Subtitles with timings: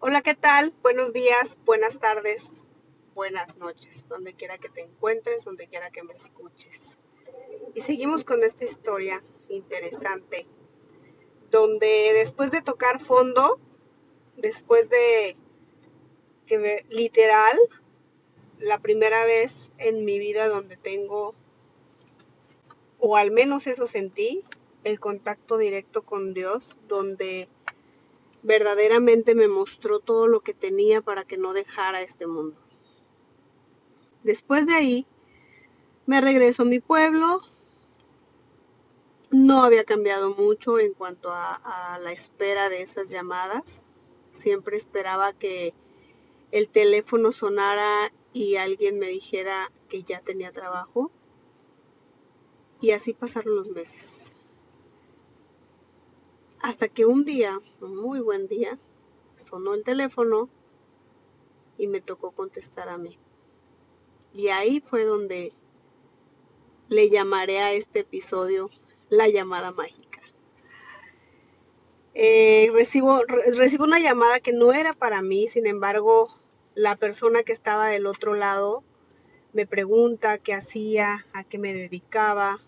[0.00, 0.72] Hola, ¿qué tal?
[0.80, 2.64] Buenos días, buenas tardes,
[3.16, 6.96] buenas noches, donde quiera que te encuentres, donde quiera que me escuches.
[7.74, 10.46] Y seguimos con esta historia interesante,
[11.50, 13.58] donde después de tocar fondo,
[14.36, 15.36] después de
[16.46, 17.58] que literal,
[18.60, 21.34] la primera vez en mi vida donde tengo,
[23.00, 24.44] o al menos eso sentí,
[24.84, 27.48] el contacto directo con Dios, donde
[28.48, 32.56] verdaderamente me mostró todo lo que tenía para que no dejara este mundo.
[34.22, 35.06] Después de ahí,
[36.06, 37.42] me regreso a mi pueblo.
[39.30, 43.82] No había cambiado mucho en cuanto a, la espera de esas llamadas.
[44.32, 45.74] Siempre esperaba que
[46.50, 51.10] el teléfono sonara y alguien me dijera que ya tenía trabajo.
[52.80, 54.32] Y así pasaron los meses.
[56.60, 58.78] Hasta que un día, un muy buen día,
[59.36, 60.48] sonó el teléfono
[61.76, 63.18] y me tocó contestar a mí.
[64.34, 65.52] Y ahí fue donde
[66.88, 68.70] le llamaré a este episodio
[69.08, 70.20] la llamada mágica.
[72.14, 76.28] Eh, recibo, recibo una llamada que no era para mí, sin embargo,
[76.74, 78.82] la persona que estaba del otro lado
[79.52, 82.60] me pregunta qué hacía, a qué me dedicaba,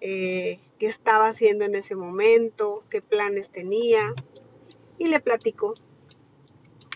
[0.00, 4.14] eh, qué estaba haciendo en ese momento, qué planes tenía
[4.96, 5.74] y le platico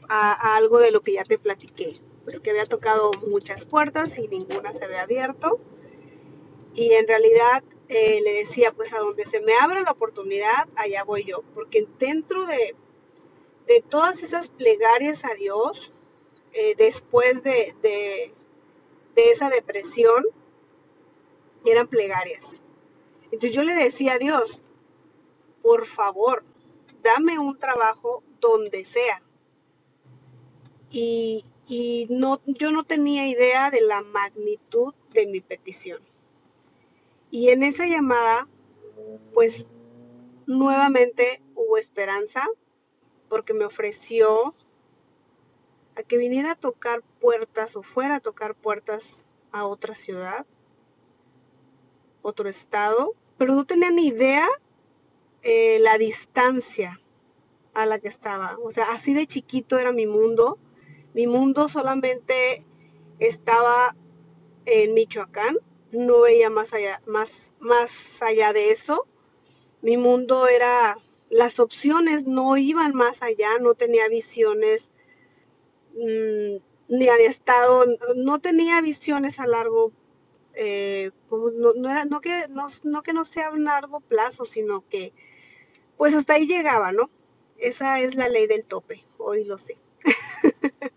[0.08, 1.92] a, algo de lo que ya te platiqué,
[2.24, 5.60] pues que había tocado muchas puertas y ninguna se había abierto.
[6.72, 11.05] Y en realidad eh, le decía pues a donde se me abra la oportunidad, allá
[11.05, 12.74] voy yo, porque dentro de,
[13.66, 15.92] de todas esas plegarias a Dios,
[16.55, 18.32] eh, después de, de,
[19.14, 20.24] de esa depresión,
[21.66, 22.62] eran plegarias
[23.34, 24.62] entonces yo le decía a Dios,
[25.60, 26.44] por favor,
[27.02, 29.20] dame un trabajo donde sea.
[30.88, 31.44] Y,
[32.10, 36.00] no, yo no tenía idea de la magnitud de mi petición.
[37.33, 38.46] Y en esa llamada,
[39.33, 39.67] pues
[40.46, 42.46] nuevamente hubo esperanza
[43.28, 44.55] porque me ofreció
[45.96, 50.46] a que viniera a tocar puertas o fuera a tocar puertas a otra ciudad,
[52.23, 54.48] otro estado, pero no tenía ni idea
[55.42, 57.00] eh, la distancia
[57.74, 58.56] a la que estaba.
[58.62, 60.58] O sea, así de chiquito era mi mundo.
[61.12, 62.64] Mi mundo solamente
[63.18, 63.94] estaba
[64.67, 65.58] en Michoacán,
[65.92, 69.06] no veía más allá, más, más allá de eso.
[69.83, 70.96] Mi mundo era,
[71.30, 74.90] las opciones no iban más allá, no tenía visiones,
[75.94, 76.56] mm,
[76.89, 77.84] ni había estado,
[78.17, 79.92] no tenía visiones a largo
[80.57, 85.13] eh, no, era, no, que, no, que no sea un largo plazo, sino que
[85.97, 87.11] pues hasta ahí llegaba, ¿no?
[87.59, 89.79] Esa es la ley del tope, hoy lo sé.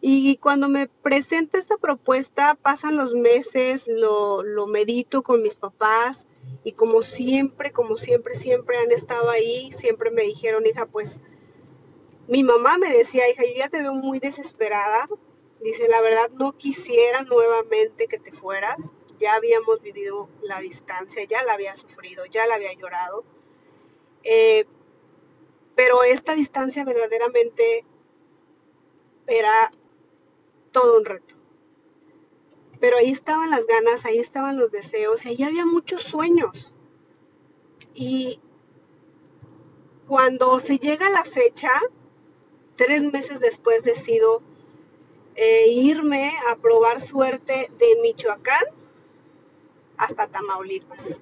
[0.00, 6.26] y cuando me presenta esta propuesta, pasan los meses, lo, lo medito con mis papás
[6.64, 11.20] y como siempre, como siempre, siempre han estado ahí, siempre me dijeron, hija, pues
[12.28, 15.08] mi mamá me decía, hija, yo ya te veo muy desesperada,
[15.62, 18.92] Dice, la verdad no quisiera nuevamente que te fueras.
[19.18, 23.24] Ya habíamos vivido la distancia, ya la había sufrido, ya la había llorado.
[24.24, 24.66] Eh,
[25.76, 27.84] pero esta distancia verdaderamente
[29.26, 29.70] era
[30.72, 31.34] todo un reto.
[32.80, 36.74] Pero ahí estaban las ganas, ahí estaban los deseos, y ahí había muchos sueños.
[37.94, 38.40] Y
[40.08, 41.70] cuando se llega la fecha,
[42.74, 44.42] tres meses después decido
[45.34, 48.64] e irme a probar suerte de Michoacán
[49.96, 51.18] hasta Tamaulipas.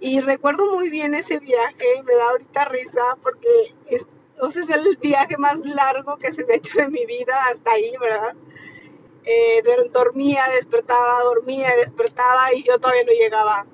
[0.00, 3.48] Y recuerdo muy bien ese viaje, me da ahorita risa porque
[3.86, 4.06] es,
[4.42, 7.92] es el viaje más largo que se me ha hecho de mi vida hasta ahí,
[7.98, 8.34] ¿verdad?
[9.24, 9.62] Eh,
[9.92, 13.66] dormía, despertaba, dormía, despertaba y yo todavía no llegaba.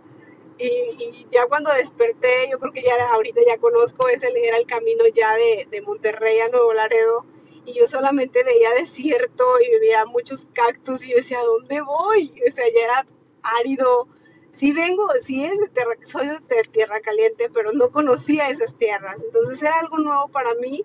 [0.58, 5.04] Y, ya cuando desperté, yo creo que ya ahorita ya conozco, ese era el camino
[5.14, 7.24] ya de, de Monterrey a Nuevo Laredo
[7.66, 12.32] y yo solamente veía desierto y veía muchos cactus y decía, ¿dónde voy?
[12.48, 13.06] O sea, ya era
[13.42, 14.08] árido.
[14.52, 19.22] Sí vengo, sí es de tierra, soy de tierra caliente, pero no conocía esas tierras.
[19.22, 20.84] Entonces era algo nuevo para mí.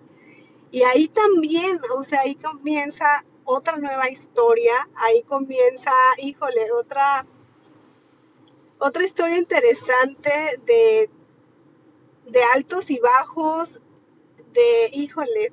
[0.70, 4.88] Y ahí también, o sea, ahí comienza otra nueva historia.
[4.96, 5.90] Ahí comienza,
[6.22, 7.26] híjole, otra,
[8.78, 11.10] otra historia interesante de,
[12.26, 13.80] de altos y bajos,
[14.52, 15.52] de, híjole,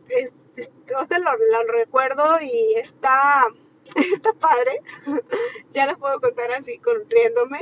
[0.57, 3.47] o lo, recuerdo y está,
[4.13, 4.81] está padre.
[5.73, 6.79] ya lo puedo contar así,
[7.09, 7.61] riéndome.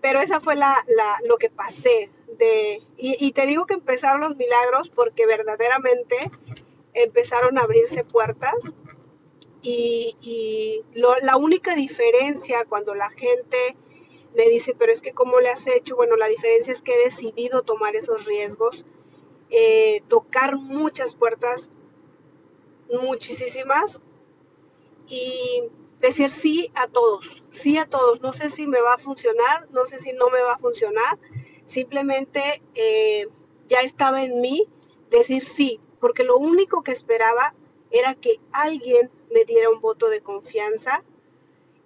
[0.00, 0.76] Pero esa fue la,
[1.24, 6.30] lo que pasé, de, y, te digo que empezaron los milagros porque verdaderamente
[6.94, 8.74] empezaron a abrirse puertas
[9.62, 13.76] y, la única diferencia cuando la gente
[14.34, 15.96] me dice, pero es que ¿cómo le has hecho?
[15.96, 18.86] Bueno, la diferencia es que he decidido tomar esos riesgos,
[19.50, 21.70] eh, tocar muchas puertas,
[23.02, 24.00] muchísimas,
[25.06, 25.64] y
[26.00, 28.20] decir sí a todos, sí a todos.
[28.20, 31.18] No sé si me va a funcionar, no sé si no me va a funcionar,
[31.66, 33.28] simplemente eh,
[33.68, 34.66] ya estaba en mí
[35.10, 37.54] decir sí, porque lo único que esperaba
[37.90, 41.02] era que alguien me diera un voto de confianza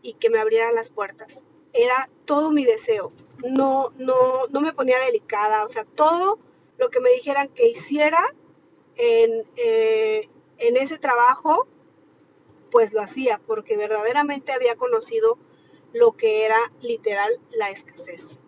[0.03, 1.43] y que me abriera las puertas.
[1.73, 3.13] Era todo mi deseo.
[3.39, 5.65] No, no, no me ponía delicada.
[5.65, 6.39] O sea, todo
[6.79, 8.35] lo que me dijeran que hiciera
[8.97, 10.29] en, eh,
[10.59, 11.67] en ese trabajo,
[12.71, 15.39] pues lo hacía, porque verdaderamente había conocido
[15.93, 18.39] lo que era literal la escasez.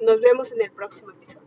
[0.00, 1.43] Nos vemos en el próximo episodio.